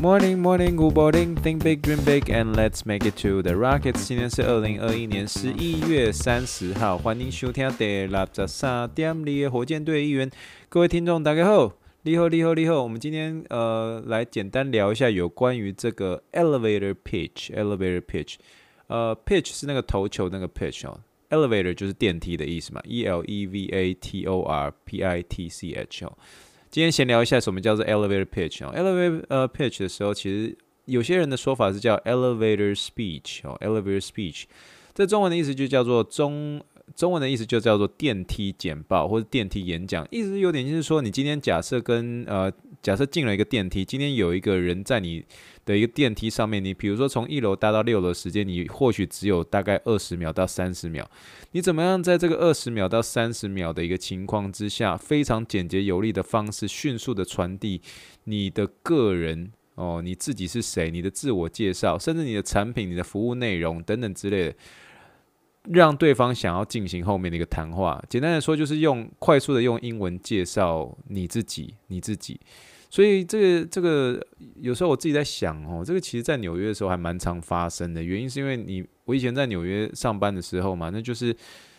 [0.00, 1.36] Morning, morning, good morning.
[1.36, 4.06] Think big, dream big, and let's make it to the rockets.
[4.08, 10.30] 今天是二零二一年十一月三十号，欢迎收听第六十三点里的火箭队一员。
[10.70, 12.82] 各位听众，大家好，你好，你好，你好。
[12.82, 17.50] 我们今天呃来简单聊一下有关于这个 elevator pitch。
[17.54, 18.36] elevator pitch，
[18.86, 20.98] 呃，pitch 是那个投球那个 pitch 哦。
[21.28, 26.16] elevator 就是电梯的意思嘛，e l e v a t o r p i t c h 哦。
[26.70, 34.44] 今天闲聊一下什么叫做 elevator pitch 哦，elevator pitch 的时候，其实有些人的说法是叫 elevator speech 哦，elevator speech，
[34.94, 36.62] 这中文的意思就叫做中
[36.96, 45.24] 中文的意思就叫做电梯简报或者电梯演讲，意思有点就是说，你今天假设跟呃假设进了一个电梯，今天有一个人在你
[45.64, 51.08] 的一个电梯上面，你比如说从一楼搭到六楼的时间，你或许只有大概二十秒到三十秒。
[51.52, 57.80] 你怎么样在这个二十秒到三十秒的一个情况之下，非常简洁有力的方式，迅速的传递
[58.24, 64.54] 你的个人哦，你自己是谁，你的自我介绍，甚至你的产品、你的服务内容等等之类的，
[65.68, 68.02] 让对方想要进行后面的一个谈话。
[68.08, 72.40] 简单的说，就是用快速的用英文介绍你自己，你自己。
[72.88, 74.20] 所以这个这个
[74.56, 78.02] 有时候我自己在想哦，这个其实在纽约的时候还蛮常发生的。
[78.02, 81.36] 原因是因为你我以前在纽约上班的时候嘛，那就是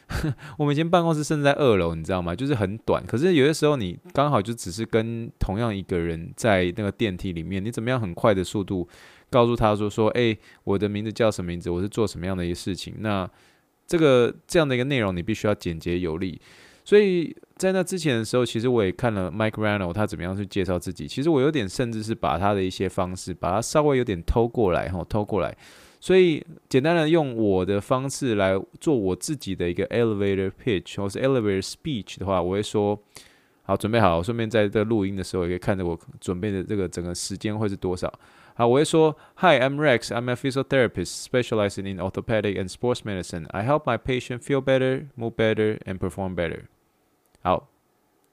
[0.57, 2.33] 我们以前办公室甚至在二楼，你知道吗？
[2.33, 3.05] 就是很短。
[3.05, 8.87] 可是有些时候你刚好就只是跟同样一个人在那个电梯里面，你怎么样很快的速度
[9.29, 11.69] 告诉他说说，哎，我的名字叫什么名字？
[11.69, 12.95] 我是做什么样的一个事情？
[12.99, 13.29] 那
[13.91, 16.39] 这个这样的一个内容你必须要简洁有力。
[16.85, 21.05] 所以在那之前的时候，其实我也看了 Mike r a n o 他怎么样去介绍自己。
[21.05, 25.55] 其实我有点甚至是把他的一些方式，把它稍微有点偷过来，哈，偷过来。
[25.99, 32.97] 所以简单的用我的方式来做我自己的一个 elevator pitch 或是 elevator speech 的话，我会说：
[33.61, 38.11] 好，准备好，顺便在这录音的时候也可以看着我准备的这个整个时间会是多少。
[38.60, 40.08] 好，我会说：Hi, I'm Rex.
[40.08, 43.46] I'm a physiotherapist specializing in orthopedic and sports medicine.
[43.50, 46.62] I help my patient feel better, move better, and perform better.
[47.42, 47.68] 好，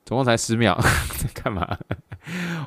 [0.05, 0.79] 总共才十秒，
[1.17, 1.77] 在干嘛？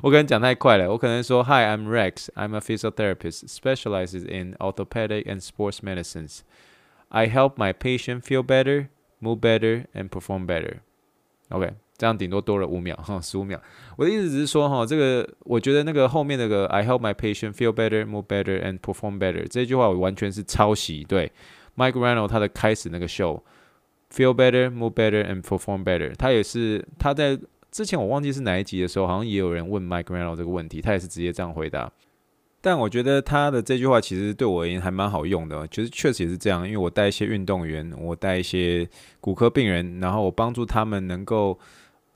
[0.02, 0.90] 我可能讲太快了。
[0.90, 2.28] 我可能说：Hi, I'm Rex.
[2.34, 6.40] I'm a physiotherapist specializes in orthopedic and sports medicines.
[7.08, 8.88] I help my patient feel better,
[9.20, 10.80] move better, and perform better.
[11.48, 13.61] OK， 这样顶多多了五秒，哈，十五秒。
[13.95, 21.03] 我的意思只是说，哈，这个我觉得那个后面那个 I help my patient feel better, move better, and perform better 这句话，我完全是抄袭。
[21.03, 21.31] 对
[21.77, 23.41] Mike r a n o 他的开始那个 show。
[24.11, 26.11] Feel better, move better, and perform better。
[26.17, 27.39] 他也是他在
[27.71, 31.91] 之前我忘记是哪一集的时候，好像也有人问 Mike r a n o 这个问题，他也是直接这样回答。
[32.63, 38.87] 但我觉得他的这句话其实对我而言还蛮好用的，就是确实也是这样，因为我带一些运动员，我带一些
[39.19, 41.57] 骨科病人，然后我帮助他们能够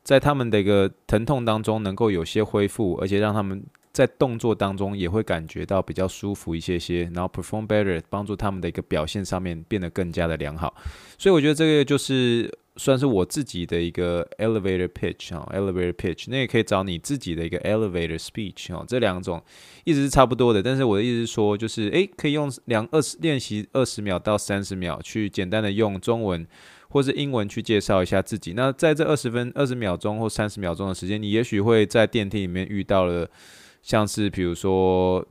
[0.06, 3.62] 在他们的一个疼痛当中能够有些恢复，而且让他们。
[3.96, 10.76] 在动作当中也会感觉到比较舒服一些些，然后 perform better 帮助他们的一个表现上面变得更加的良好，
[11.18, 19.42] 所以我觉得这个就是算是我自己的一个 elevator pitch 啊，elevator pitch，那也可以找你自己的一个 elevator speech 啊，这两种
[19.86, 26.46] 一直是差不多的，但是我的意思是说，就是诶，可以用两二十练习二十秒到三十秒去简单的用中文
[26.96, 28.54] 或是英文去介绍一下自己。
[28.54, 33.30] 那在这二十分二十秒钟或三十秒钟的时间，你也许会在电梯里面遇到了。
[33.84, 35.24] 像是比如说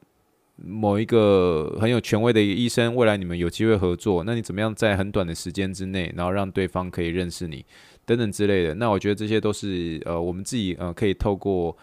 [0.57, 7.65] 某一个很有权威的一个医生，未来你们有机会合作，那你怎么样在很短的时间之内，然后让对方可以认识你
[8.05, 8.75] 等等之类的？
[8.75, 11.75] 那我觉得这些都是呃我们自己呃可以透过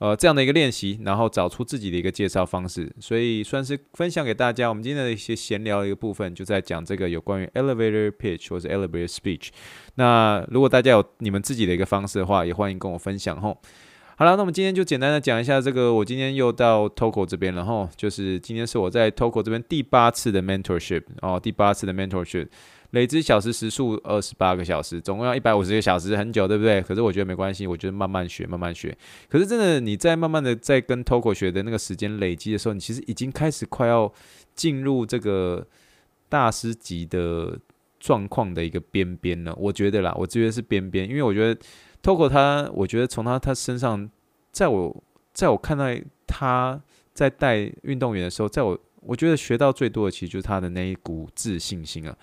[0.00, 4.68] 呃这样的一个练习，然后找出自己的一个介绍方式，所以算是分享给大家。
[4.68, 9.50] 我们今天的一些闲聊的一个部分，就在讲这个有关于 elevator pitch 或者 elevator speech。
[9.94, 13.56] 那如果大家有你们自己的一个方式的话，也欢迎跟我分享吼。
[14.16, 15.94] 好了，那我们今天就简单的讲一下这个。
[15.94, 22.48] 我今天又到 TOCO 这边了哈，就是今天是我在 TOCO 这边第八次的 mentorship 哦，第八次的 mentorship，
[22.90, 26.80] 累积小时时数二十八个小时，总共要一百五十个小时，很久，对不对？
[26.82, 28.96] 可是我觉得没关系，我觉得慢慢学，慢慢学。
[29.28, 34.12] 可是真的你在慢慢的在跟 TOCO 学的那个时间累积的时候，你其实已经开始快要
[34.54, 35.66] 进入这个
[36.28, 37.58] 大师级的
[37.98, 39.54] 状况的一个边边了。
[39.56, 41.60] 我觉得啦，我觉得是边边，因为我觉得。
[42.02, 44.10] TOCO 他，我觉得从他他身上，
[44.50, 45.04] 在我
[45.34, 45.84] 在我看到
[46.26, 46.80] 他
[47.12, 52.16] 在带运动员的时候，在我我觉得学到最多的其实就是他的那一股自信心啊。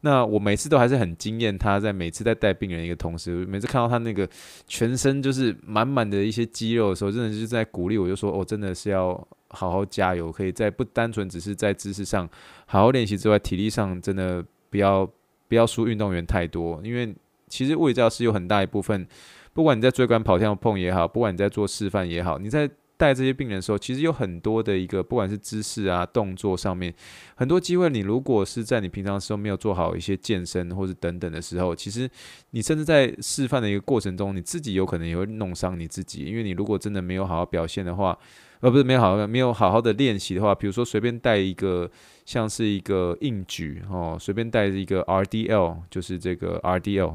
[0.00, 4.28] 那我每次都还是很惊艳他在每次在带病人一个同时，每次看到他那个
[4.66, 9.12] 全身就是满满的一些肌肉的时候，真的就是在鼓励我，就说哦，真的是要
[9.48, 12.28] 好好加油，可以在不单纯只是在知识上
[12.66, 15.04] 好好练习之外，体力上真的不要
[15.48, 17.12] 不要输运动员太多，因为
[17.48, 19.04] 其实物理教师有很大一部分，
[19.52, 26.92] 不管你在椎管跑跳碰也好，不管你在做示范也好，你在带这些病人的时候，其实有很多的一个，不管是姿势啊、动作上面，
[27.36, 32.10] 很多机会，你如果是在你平常的时候没有做好一些健身或者等等的时候，其实
[32.50, 38.18] 你甚至在示范的一个过程中，你自己有可能也会弄伤你自己，因为你如果真的没有好好表现的话，
[38.60, 41.88] 呃，不是没有好好没有好好的练习的话，比如说随便带一个
[42.26, 47.14] 像是一个硬举哦，随便带一个 RDL，就是这个 RDL，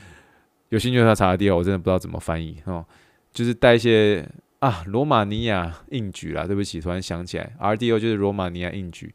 [0.68, 2.84] 有兴趣的话查 RDL，我真的不知道怎么翻译哦，
[3.32, 4.28] 就是带一些。
[4.64, 9.12] 啊，罗马尼亚硬举啦，对不起，突然想起来，RDO 就是罗马尼亚硬举。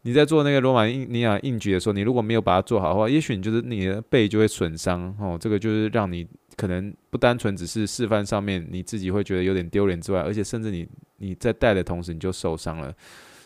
[0.00, 5.36] 你在做那个罗马尼亚硬举的时候，你如果没有把它做好的话，也许你就是你的背就会损伤哦。
[5.38, 10.88] 这个就是让你可能不单纯只是示范上面你自己会觉得有点丢脸之外，而且甚至你
[11.18, 12.90] 你在带的同时你就受伤了。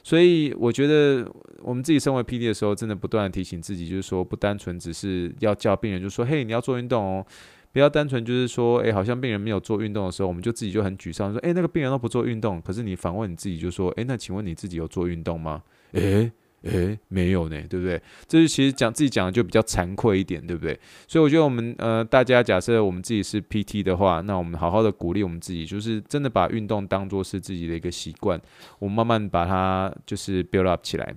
[0.05, 1.29] 所以我觉得
[1.63, 7.27] 我们自己身为 PD 的时候，真的不断的提醒自己，就是说不单纯只是要叫病人，就说嘿，你要做运动哦。
[7.75, 12.62] 不要单纯就是说，诶、好像病人没有做运动的时候，我们就自己就很沮丧，说，诶、那个病人都不做运动。
[12.62, 15.61] 可是你反问你自己，就说，诶、那请问你自己有做运动吗？
[15.91, 16.31] 诶、
[16.62, 18.00] 欸，诶、没有呢，对不对？
[18.29, 20.79] 这是其实讲自己讲的就比较惭愧一点，对不对？
[21.09, 28.41] 所以我觉得我们呃，大家假设我们自己是 PT 的话，那我们好好的鼓励我们自己，就是真的把运动当做是自己的一个习惯，
[28.79, 31.12] 我们慢慢把它就是 build up 起来。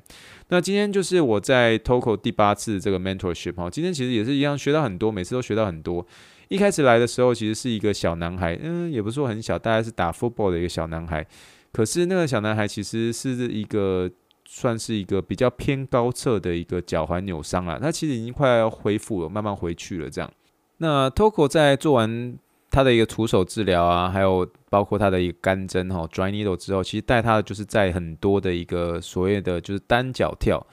[0.49, 6.03] 那今天就是我在 TOCO 第八次这个 mentorship 哈，今天其实也是一样学到很多，每次都学到很多。
[6.49, 11.25] 一开始来的时候，其实是一个小男孩，嗯，也不是说很小，大概是打 football 的一个小男孩。
[11.73, 14.09] 可是那个小男孩其实是一个
[14.45, 20.31] 算是一个比较偏高侧的一个脚踝扭伤了，他其实已经快要恢复了，慢慢回去了这样。
[20.77, 22.35] 那 TOCO 在做完
[22.71, 30.65] 他的一个徒手治疗啊，还有包括他的一个干针哈 dry needle 之后，其实带他的就是在很多的一个所谓的就是单脚跳。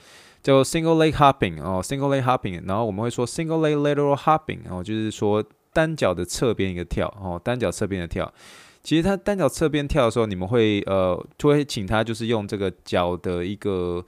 [0.43, 5.45] 叫 single leg hopping 哦，single leg hopping，然后我们会说 single leg lateral hopping，然后就是说。
[5.75, 8.33] 单脚的侧边一个跳哦，单脚侧边的跳。
[8.83, 14.05] 其实他单脚侧边跳的时候，你们会呃，就会请他就是用这个脚的一个，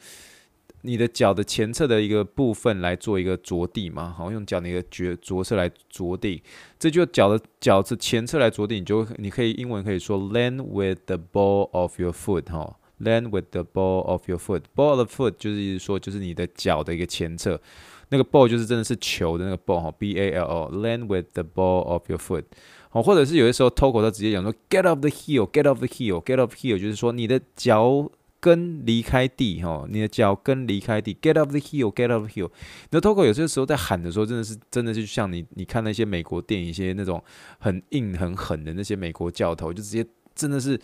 [0.83, 6.43] 你的脚的前侧的一个部分来做一个着地嘛，好，用脚的一个脚着侧来着地。
[6.79, 14.61] 这就脚的脚的前侧来着地，你就你可以英文可以说 land with the ball of your foot 哈，land with the ball of your foot。
[14.75, 17.59] ball of foot 就是说就是你的脚的一个前侧。
[18.09, 22.45] 那个 ball 就是真的是球的那个 ball 哈，b a l o，land with the ball of your foot，
[22.89, 28.09] 好，或者是有的时候 TOCO 他直接讲说 get off the heel，get off the heel，get off heel，就是说你的脚
[28.39, 32.49] 跟离开地哈，你的脚跟离开地，get off the heel，get off the heel。
[32.91, 37.21] 那 TOCO 有些时候在喊的时候，真的是真的是像你你看那些美国电影一些那种
[37.59, 40.81] 很硬很狠的那些美国教头，就直接真的是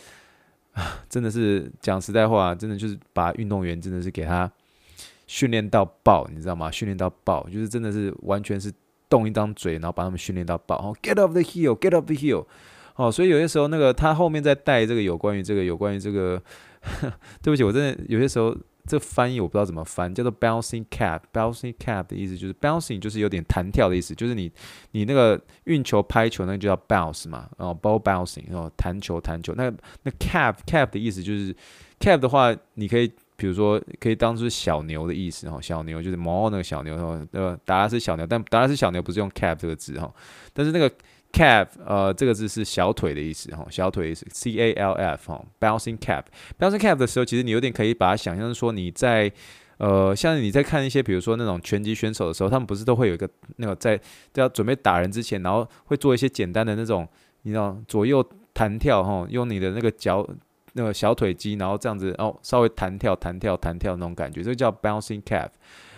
[0.72, 4.50] 啊，真的是讲实在话，真的就是把运动员真的是给他。
[5.32, 6.70] 训练到爆，你知道吗？
[6.70, 8.70] 训练到爆，就是真的是完全是
[9.08, 10.76] 动一张嘴，然后把他们训练到爆。
[10.76, 12.44] 哦，get off the heel，get off the heel。
[12.96, 16.38] 哦，所以有些时候那个他后面在带这个有关于这个有关于这个，
[17.42, 18.54] 对不起，我真的有些时候
[18.86, 21.20] 这翻译我不知道怎么翻，叫做 bouncing cap。
[21.32, 24.52] bouncing cap 的意思就是 bouncing 就是有点弹跳的意思，就是你
[24.90, 29.54] 你那个运球拍球那个就叫 bounce 嘛，哦，ball bouncing，然后弹球弹球。
[29.56, 29.72] 那
[30.02, 31.56] 那 cap cap 的意思就是
[31.98, 33.10] cap 的话，你可以。
[33.42, 40.08] 比如说，可以当做小牛的意思哈，小牛就是毛那个小牛哈，呃，达拉斯小牛，但达拉斯小牛不是用 cap 这个字哈，
[40.52, 40.88] 但是那个
[41.32, 49.28] cap 呃这个字是小腿的意思哈，小腿的意思，c a l f 哈，bouncing cap，bouncing cap 的时候，其实你有点可以把它想象说你在
[49.78, 54.00] 呃，像你在看一些比如说那种拳击选手的时候，他们不是都会有一个那个在
[54.34, 57.08] 要准备打人之前，然后会做一些简单的那种，
[57.42, 60.24] 你知道左右弹跳哈，用你的那个脚。
[60.72, 65.48] 那个小腿肌，然后这样子哦，稍微弹跳、弹跳、弹跳那种感觉，这个叫 bouncing calf。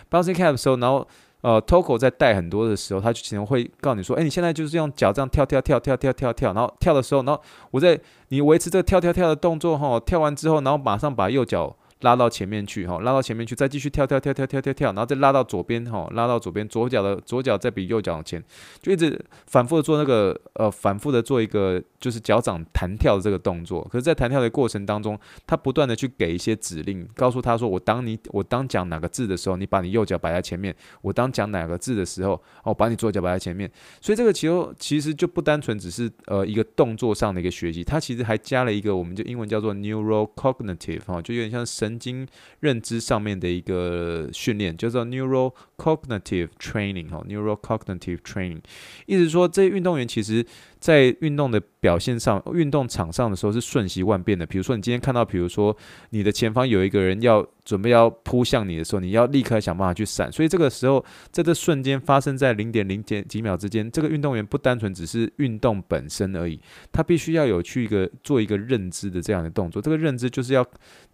[0.09, 1.07] bouncing calf 的时候，然后
[1.41, 7.41] 呃，TOCO 在带很多的时候，他就可能会告诉你说，哎，你现在就是用脚这样跳跳跳跳跳跳跳，然后跳的时候，然后
[7.71, 11.75] 我在你维持这个跳跳跳的动作哈，跳完之后，然后马上把右脚。
[12.05, 18.41] 拉到前面去，哈，拉到前面去，再继续跳跳跳跳跳跳跳，然后再拉到左边，哈，拉到左边，左脚的左脚再比右脚前，
[18.79, 23.81] 就一直反复的做那个，呃，反复的做一个就是脚掌弹跳的这个动作。
[23.91, 30.71] 可是，在弹跳的过程当中，他不断的去给一些指令，告诉他说：“我当你我当讲哪个字的时候，你把你右脚摆在前面；
[31.01, 41.94] 我当讲哪个字的时候，哦，把你左脚摆在前面。”所以这个其实其实就不单纯只是呃一个动作上的一个学习，它其实还加了一个我们就英文叫做 neurocognitive 哈，就有点像神。
[41.97, 42.27] 经
[42.59, 48.61] 认知上面的一个训练，叫做 neural Cognitive Training 哈，neural Cognitive Training，
[49.05, 50.45] 意思说这些运动员其实。
[50.77, 54.43] 在运动的表现上，运动场上的时候是瞬息万变的。
[54.43, 55.77] 比如说，你今天看到，比如说
[56.09, 60.31] 你的前方有一个人要准备要扑向你的时候，你要立刻想办法去闪。
[60.31, 66.59] 所以这个时候，在这瞬间发生在零点零点几秒之间，这个运动员不单纯只是运动本身而已，
[66.91, 69.79] 他必须要有去一个做一个认知的这样的动作。
[69.79, 70.65] 这个认知就是要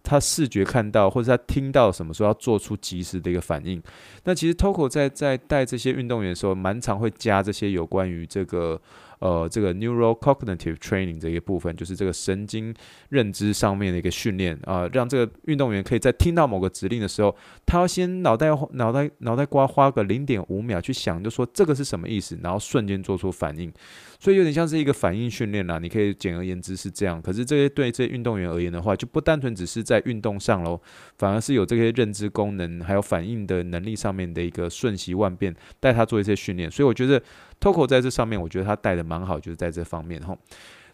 [0.02, 3.82] 他视觉看到，或者他听到什么时候要做出及时的一个反应。
[4.24, 8.80] 那其实 Toko 在在带这些运动员的时候，蛮常会加这些有关于这个。
[9.22, 12.74] 呃，这个 neurocognitive training 这一部分，就是这个神经
[13.10, 17.32] 认知上面的一个训练啊，让这个运动员可以在听到某个指令的时候，
[17.64, 23.72] 他要先脑袋脑袋脑袋瓜花个零点五秒去想，就说这个是什么意思，然后瞬间做出反应。
[24.18, 27.22] 所以有点像是一个反应训练啦，你可以简而言之是这样。
[27.22, 30.80] 可是这些对这些运动员而言的话，就不单纯只是在运动上喽，
[31.18, 36.68] 反而是有这些认知功能还有反应的能力上面的一个瞬息万变，带他做一些训练。
[36.68, 37.22] 所以我觉得。
[37.62, 40.36] Toko 在这上面，我觉得他带的蛮好，就是在这方面哈。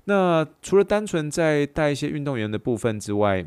[0.05, 3.45] 那除了单纯在带一些运动员的部分之外，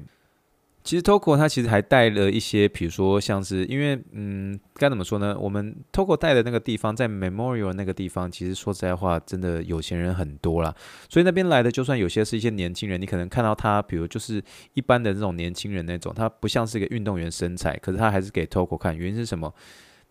[0.83, 5.37] 其实 Toko 他其实还带了一些，比如说像是因为嗯，该怎么说呢？
[5.39, 10.73] 我们 Toko 带的那个地方，在 Memorial 那个地方，其实说实在话，真的有钱人很多啦。
[11.07, 19.53] 所以那边来的，就算有些是一些年轻人，你可能看到他，比如就是一般的这种年轻人那种，他不像是一个运动员身材，可是他还是给 Toko 看，原因是什么？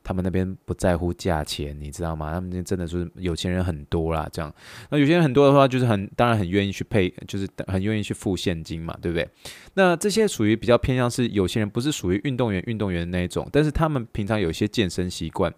[0.03, 2.33] 他们那边不在乎价钱，你知道吗？
[2.33, 4.53] 他们那边真的是有钱人很多啦，这样。
[4.91, 9.29] 那有钱人很多的话，就是很当然很愿意去配，就是很愿意去付现金嘛，对不对？
[9.75, 15.53] 那这些属于比较偏向是有钱人，不是属于运动员运动员那一种，但是他们平常有一些健身习惯，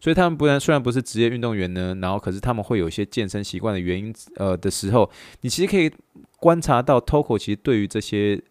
[0.00, 5.10] 所以他们不然虽然不是职业运动员呢，然后可是他们会有一些健身习惯的原因，呃的时候，
[5.40, 5.90] 你其实可以
[6.38, 8.42] 观察到 Toko 其实对于这些。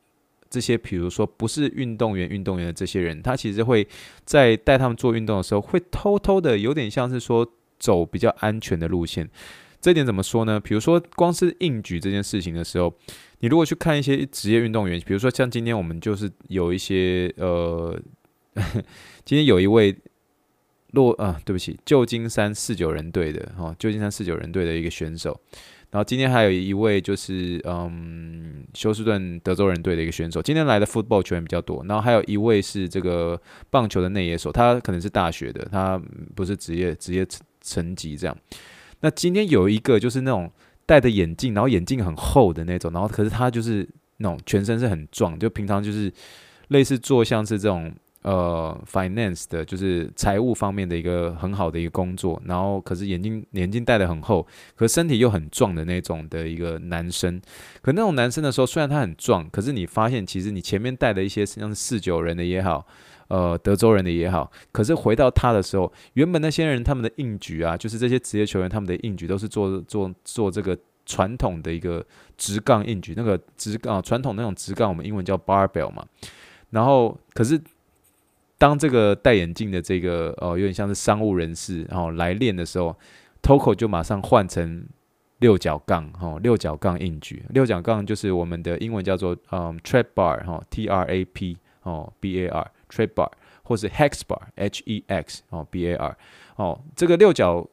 [0.55, 3.85] 这些，比如说不是运动员、运动员的这些人，他其实会
[4.23, 7.45] 在带他们做运动的时候，会偷偷的有点像是说
[7.77, 9.29] 走比较安全的路线。
[9.81, 10.57] 这点怎么说呢？
[10.57, 12.93] 比如说，光是硬举这件事情的时候，
[13.41, 17.99] 你如果去看一些职业运动员，比如说像今天我们就是有一些呃，
[19.25, 19.93] 今天有一位
[20.91, 25.37] 洛啊，对不起，旧金山四九人队的哈，旧金山四九人队的一个选手。
[25.91, 31.83] 然后今天还有一位就是嗯休斯顿德州人队的一个选手，今天来的 football 球员比较多。
[31.87, 33.39] 然后还有一位是这个
[33.69, 36.01] 棒球的内野手，他可能是大学的，他
[36.35, 38.37] 不是职业职业成层级这样。
[38.99, 40.51] 那今天有一个就是那种
[40.85, 43.87] 戴着眼镜，然后眼镜很厚的那种，然后可是他就是
[44.17, 46.11] 那种全身是很壮，就平常就是
[46.67, 47.93] 类似做像是这种。
[48.25, 54.43] 呃，finance 的就是财务方面的一个很好的一个工作，然后可是眼镜眼镜戴得很厚，
[54.75, 57.39] 可身体又很壮的那种的一个男生。
[57.83, 62.87] 可那种男生的时候，虽然他很壮，可是你发现其实你前面带的一些像是四九人的也好，
[63.27, 72.03] 呃，德州人的也好，可是回到他的时候，原本那些人他们的硬举啊，就是这些职业球员他们的硬举都是做做做这个传统的一个
[72.37, 76.03] 直杠硬举，那个直杠传统那种直杠，我们英文叫 barbell 嘛。
[76.71, 77.61] 然后可是。
[78.57, 82.95] 当这个戴眼镜的这个哦，有点像是商务人士，然后来练的时候
[83.41, 84.85] ，Toko 就马上换成
[85.39, 87.43] 六角杠，哈，六角杠硬举。
[87.49, 93.31] 六角杠就是我们的英文叫做嗯 trap bar，哈，T R A P，哦，B A R，trap bar，
[93.63, 96.17] 或是 hex bar，H E X，哦，B A R，
[96.55, 97.67] 哦，这个六角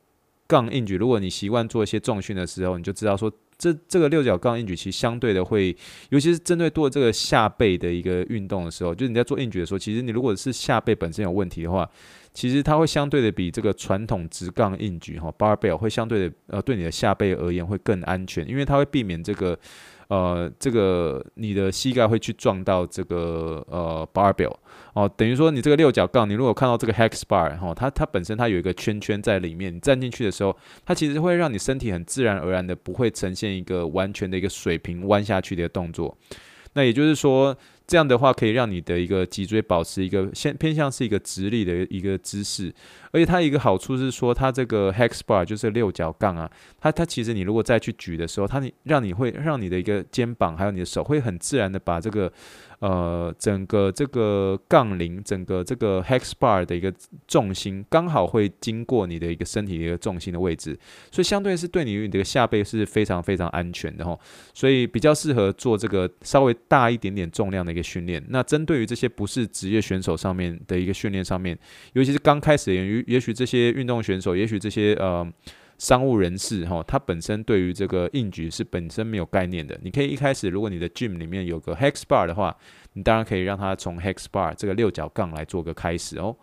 [0.46, 3.32] 杠硬举，如果你习惯做一些重训的时候，你就知道说。
[3.62, 5.76] 这这个六角杠硬举其实相对的会，
[6.10, 11.88] 尤其是针对做这个下背的一个运动的时候，就是你在做硬举的时候，其实你如果是下背本身有问题的话，
[12.34, 19.56] 其实它会相对的比这个传统直杠硬举哈 barbell 会相对的呃对你的下背而言会更安全，因为它会避免这个。
[20.08, 24.54] 呃，这个你的膝盖会去撞到这个呃 barbell
[24.94, 36.16] 哦，等于说你这个六角杠，你如果看到这个 hex bar 哈，它它本身它有一个圈圈在里面，你站进去的时候，它其实会让你身体很自然而然的不会呈现一个完全的一个水平弯下去的动作，
[36.74, 37.56] 那也就是说。
[37.86, 42.72] 这样的话可以让你的一个脊椎保持一个偏偏向是一个直立的一个姿势，
[43.12, 52.32] 而且它一个好处是说，它这个 hex bar 就是六角杠啊，它它其实你如果再去举的时候，它你让你会让你的一个肩膀还有你的手会很自然的把这个。
[52.82, 56.92] 呃，整个这个杠铃，整个这个 hex bar 的一个
[57.28, 60.76] 重心刚好会经过你的一个身体的一个重心的位置，
[61.12, 64.18] 所以相对是对你你的下背是非常非常安全的哈，
[64.52, 68.24] 所以比较适合做这个稍微大一点点重量的一个训练。
[68.28, 71.58] 那针对于这些不是职业选手上面的一个训练上面，
[71.94, 75.28] 尤其是刚开始的，也也许这些运动选手，也许这些呃。
[75.78, 79.76] 商务人士哈，他本身对于这个硬举是本身没有概念的。
[79.82, 82.56] 你可以一开始，如果你的 gym 里面有个 hex bar 的话，
[82.92, 86.36] 你当然可以让他从 hex bar 这个六角杠来做个开始哦。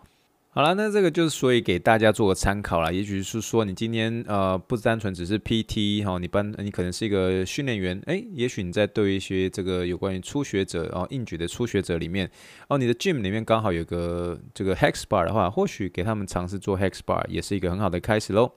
[0.52, 2.90] 好了，那这个就是所以给大家做个参考啦。
[2.90, 12.28] 也许是说你今天呃不单纯只是 PT 哈，你班你可能是一个训练员，诶，也许你在对一些这个有关于初学者哦硬举的初学者里面
[12.66, 18.50] 哦，你的 gym 里面刚好有个这个 hex bar 的话，或许给他们尝试做 hex bar 也是一个很好的开始喽。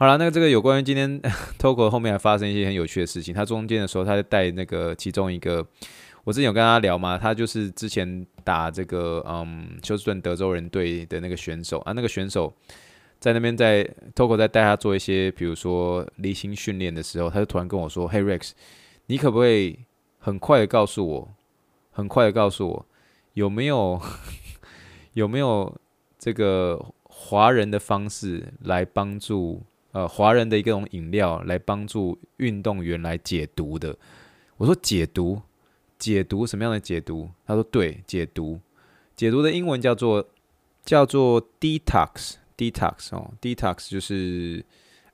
[0.00, 1.22] 好了，那这个有关于今天
[1.60, 5.64] Toko 后面还发生一些很有趣的事情，他中间的时候他在带那个其中一个。
[6.30, 12.54] 我之前有跟他聊嘛，他就是之前打这个嗯休斯顿德州人队的那个选手啊，那个选手
[13.18, 13.82] 在那边在
[14.14, 18.52] Toko 在带他做一些，比如说离心训练的时候，他就突然跟我说：“嘿 Rex，
[19.06, 19.76] 你可不可以
[20.20, 21.28] 很快的告诉我，
[21.90, 22.86] 很快的告诉我，
[23.32, 24.00] 有没有
[25.14, 25.76] 有没有
[26.16, 29.60] 这个华人的方式来帮助
[29.90, 33.96] 呃华人的一种饮料来帮助运动员来解毒的？”
[34.58, 35.42] 我说：“解毒。”
[36.00, 37.28] 解毒什么样的解毒？
[37.46, 38.58] 他说对，解毒，
[39.14, 40.26] 解毒的英文叫做
[40.82, 44.64] 叫做 detox，detox 哦，detox 就是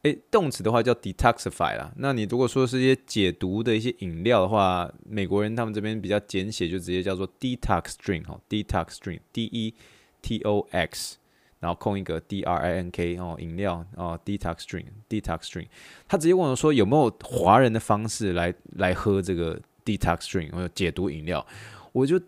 [0.02, 1.92] 诶，动词的话叫 detoxify 啦。
[1.96, 9.74] 那你如果说是一些解毒的一些饮料的话，美国人他们这边比较简写，就直接叫做 detox drink 哦，detox drink，D E
[10.22, 11.16] T O X，
[11.58, 15.66] 然后空一个 D R I N K 哦，饮料哦，detox drink，detox drink。
[16.06, 19.60] 他直接问我说有没有华人的方式来来喝这个。
[19.86, 21.46] Detox drink，我有解毒饮料，
[21.92, 22.20] 我就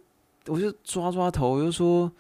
[0.47, 2.11] 我就抓抓头，我就说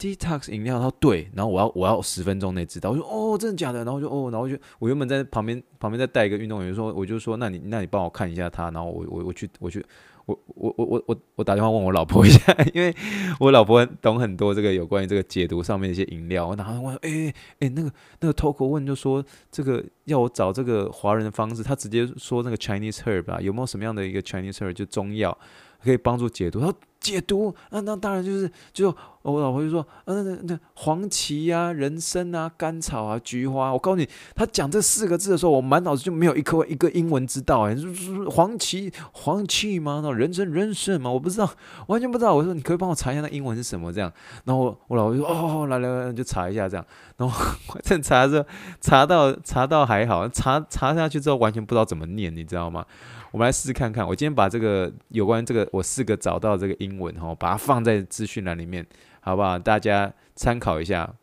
[0.00, 3.84] Detox 饮料，他说对，然后我要我要十分钟内知道，我说哦，真的假的？
[3.84, 9.84] 然后就哦，然后就我原本在旁边旁边再带一个运动员说，我就说那你那你帮我看一下他，然后我我我去我去。
[10.28, 12.94] 我我我我我我打电话问我老婆一下， 因为
[13.40, 16.46] 我老婆懂很多这个有关于这个解读上面的一些饮料。
[16.46, 25.36] 我打电话问，哎哎，那个那个 Toko 问就说这个要我找这个华人的方式，他直接说那个 Chinese herb 啊，有没有什么样的一个 Chinese herb 就中药
[25.82, 26.60] 可以帮助解读？
[26.60, 33.72] 他解毒，那、啊、那当然就是就我老婆就说，嗯、啊，那那黄芪呀、啊、人参啊、甘草啊、菊花。
[33.72, 40.00] 我告诉你，他讲这四个字的时候，我满脑子就没有一颗一个英文知道哎，就是黄芪黄芪吗？
[40.02, 41.10] 那人参人参吗？
[41.10, 41.48] 我不知道，
[41.88, 42.34] 完全不知道。
[42.34, 44.10] 我说你可以帮我查一下那英文是什么这样。
[44.44, 46.84] 然后我，老婆就说哦，来来来，就查一下这样。
[47.16, 47.38] 然后
[47.74, 48.44] 我正查着
[48.80, 52.84] 查到查到还好，查查下去之后完全不知道怎么念，你知道吗？
[53.30, 54.06] 我们来试试看看。
[54.06, 58.86] 我今天把这个有关这个我四个找到这个英文哈，把它放在资讯栏里面，
[59.20, 59.58] 好不好？
[59.58, 61.14] 大家参考一下。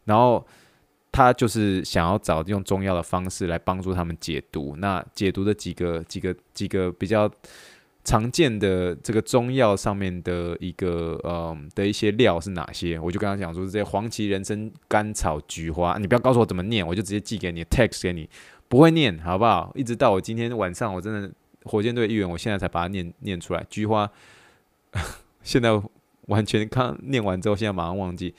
[0.06, 0.44] 然后。
[1.14, 4.76] 他就是想要找用中药的方式来帮助他们解毒。
[4.78, 7.32] 那解毒的几个、几个、几个比较
[8.04, 13.00] 常见的这个中药上面的一个嗯的一些料是哪些？
[13.00, 18.28] 我就跟他讲说，这些黄芪、人参、甘草、菊花，你不要告诉我怎么念，我就直接寄给你，text 给你，
[18.68, 19.72] 不会念，好不好？
[19.76, 21.32] 一直到我今天晚上，我真的
[21.66, 23.64] 火箭队议员，我现在才把它念念出来。
[23.70, 24.10] 菊花，
[25.44, 25.80] 现在
[26.26, 28.34] 完全刚念完之后，现在马上忘记。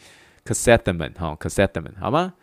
[0.45, 2.35] chrysanthemum 哈，chrysanthemum 好吗？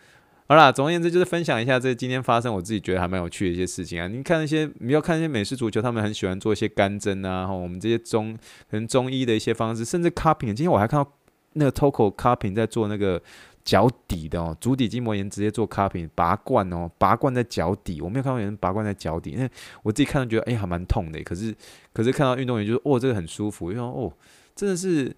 [0.51, 4.05] 好啦，总而言之就是分享一下这今天发生我自己觉得还蛮有趣的一些事情啊。
[4.09, 8.33] 你看那些，你要看那些美式足球，他们很喜欢做一些干针啊，哈，我们这些中
[8.69, 10.47] 可能中医的一些方式，甚至 cupping。
[10.47, 11.09] 今天我还看到
[11.53, 13.23] 那个 Toko cupping 在做那个
[13.63, 19.49] 脚底的哦，足底筋膜炎直接做 cupping 拔罐哦，拔罐在脚底，我没有看到有人拔罐在脚底，因为
[19.83, 21.55] 我自己看到觉得哎还蛮痛的，可是
[21.93, 24.11] 可是看到运动员就说哦这个很舒服，因为哦
[24.53, 25.15] 真的是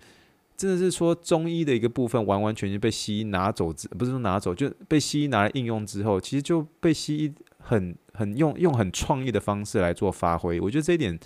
[0.63, 11.19] 真的是说中医的一个部分完完全全被西医拿走，不是说拿走，就被西医拿来应用之后，其实就被西医很很用用很创意的方式来做发挥，我觉得这一点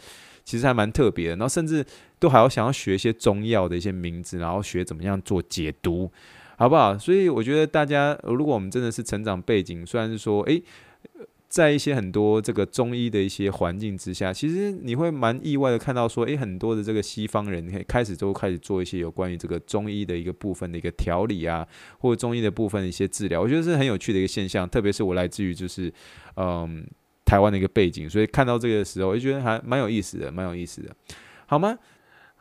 [0.44, 1.86] 其实还蛮特别的，然后甚至
[2.18, 6.12] 都还要想要学一些中药的一些名字，然后学怎么样做解读。
[6.60, 6.98] 好不好？
[6.98, 10.60] 所以我觉得大家，如果我们真的是成长背景，虽然是说，诶，
[11.50, 21.66] 在一些很多这个中医的一些环境之下，其实你会蛮意外的看到说，诶，很多的这个西方人开始都开始做一些有关于这个中医的一个部分的一个调理啊，
[22.00, 24.68] 或者中医的部分的一些治疗，我觉得是很有趣的一个现象。
[24.68, 25.92] 特别是我来自于就是，
[26.36, 26.86] 嗯，
[27.24, 30.94] 台湾的一个背景，所以看到这个时候，我就觉得还蛮有意思的，蛮有意思的，
[31.46, 31.78] 好吗？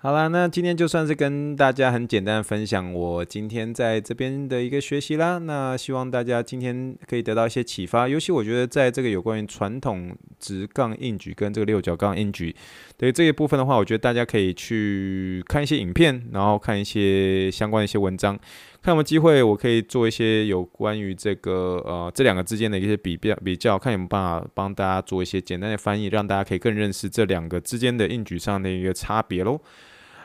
[0.06, 5.38] 好啦，那今天就算是跟大家很简单的分享我今天在这边的一个学习啦。
[5.38, 12.54] 那希望大家今天可以得到一些启发，尤其我觉得在这个有关于传统直杠硬举跟这个六角杠硬举
[12.96, 18.38] 对这一部分的话，我觉得大家可以去看一些影片，然后看一些相关的一些文章，
[18.80, 29.60] 看有没有机会我可以做一些有关于这个呃这两个之间的一些比较比较，看有没有办法帮大家做一些简单的翻译，让大家可以更认识这两个之间的硬举上的一个差别喽。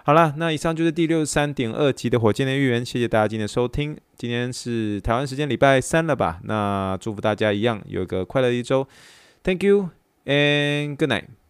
[0.04, 3.96] 好了，那以上就是第六十三点二集的火箭的预言，谢谢大家今天的收听。
[4.16, 6.40] 今天是台湾时间礼拜三了吧？
[6.44, 8.88] 那祝福大家一样有个快乐的一周。
[9.44, 9.90] Thank you
[10.26, 11.41] and good night.